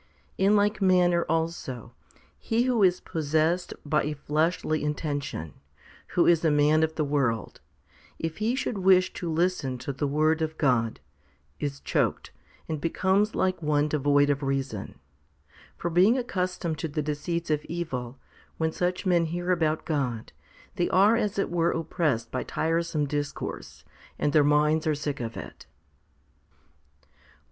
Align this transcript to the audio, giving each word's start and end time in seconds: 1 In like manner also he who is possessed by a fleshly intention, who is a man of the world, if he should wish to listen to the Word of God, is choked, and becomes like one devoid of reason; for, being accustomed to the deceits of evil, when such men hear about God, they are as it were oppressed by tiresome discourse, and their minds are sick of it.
1 0.37 0.47
In 0.47 0.55
like 0.55 0.81
manner 0.81 1.25
also 1.29 1.93
he 2.39 2.63
who 2.63 2.81
is 2.81 3.01
possessed 3.01 3.71
by 3.85 4.01
a 4.01 4.15
fleshly 4.15 4.83
intention, 4.83 5.53
who 6.17 6.25
is 6.25 6.43
a 6.43 6.49
man 6.49 6.81
of 6.81 6.95
the 6.95 7.03
world, 7.05 7.61
if 8.17 8.37
he 8.39 8.55
should 8.55 8.79
wish 8.79 9.13
to 9.13 9.29
listen 9.31 9.77
to 9.77 9.93
the 9.93 10.07
Word 10.07 10.41
of 10.41 10.57
God, 10.57 10.99
is 11.59 11.79
choked, 11.81 12.31
and 12.67 12.81
becomes 12.81 13.35
like 13.35 13.61
one 13.61 13.87
devoid 13.87 14.31
of 14.31 14.41
reason; 14.41 14.97
for, 15.77 15.91
being 15.91 16.17
accustomed 16.17 16.79
to 16.79 16.87
the 16.87 17.03
deceits 17.03 17.51
of 17.51 17.63
evil, 17.65 18.17
when 18.57 18.71
such 18.71 19.05
men 19.05 19.25
hear 19.25 19.51
about 19.51 19.85
God, 19.85 20.33
they 20.77 20.89
are 20.89 21.15
as 21.15 21.37
it 21.37 21.51
were 21.51 21.69
oppressed 21.69 22.31
by 22.31 22.41
tiresome 22.41 23.05
discourse, 23.05 23.85
and 24.17 24.33
their 24.33 24.43
minds 24.43 24.87
are 24.87 24.95
sick 24.95 25.19
of 25.19 25.37
it. 25.37 25.67